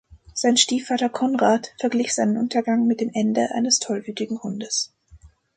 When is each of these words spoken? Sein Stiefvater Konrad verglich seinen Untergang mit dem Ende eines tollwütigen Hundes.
Sein 0.33 0.57
Stiefvater 0.57 1.09
Konrad 1.09 1.75
verglich 1.79 2.15
seinen 2.15 2.37
Untergang 2.37 2.87
mit 2.87 3.01
dem 3.01 3.11
Ende 3.13 3.51
eines 3.53 3.77
tollwütigen 3.77 4.41
Hundes. 4.41 4.91